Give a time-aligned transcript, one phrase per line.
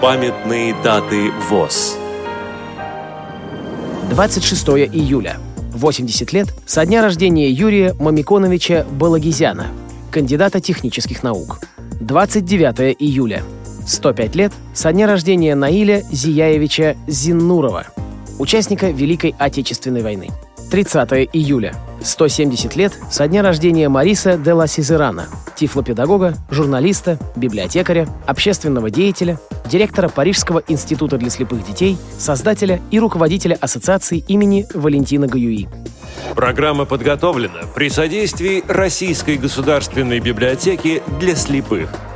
[0.00, 1.98] Памятные даты ВОЗ.
[4.08, 5.36] 26 июля.
[5.74, 9.66] 80 лет со дня рождения Юрия Мамиконовича Балагизяна,
[10.10, 11.60] кандидата технических наук.
[12.00, 13.42] 29 июля.
[13.86, 17.84] 105 лет со дня рождения Наиля Зияевича Зиннурова,
[18.38, 20.28] участника Великой Отечественной войны.
[20.70, 21.74] 30 июля.
[22.02, 25.26] 170 лет со дня рождения Мариса де ла Сизерана,
[25.56, 29.38] тифлопедагога, журналиста, библиотекаря, общественного деятеля,
[29.70, 35.68] директора Парижского института для слепых детей, создателя и руководителя ассоциации имени Валентина Гаюи.
[36.34, 41.90] Программа подготовлена при содействии Российской государственной библиотеки для слепых–